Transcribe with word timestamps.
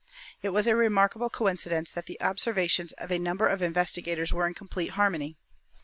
It 0.41 0.49
was 0.49 0.65
a 0.65 0.75
remarkable 0.75 1.29
coincidence 1.29 1.91
that 1.91 2.07
the 2.07 2.19
observations 2.21 2.91
of 2.93 3.11
a 3.11 3.19
number 3.19 3.45
of 3.47 3.61
investigators 3.61 4.33
were 4.33 4.47
in 4.47 4.55
complete 4.55 4.89
harmony. 4.97 5.37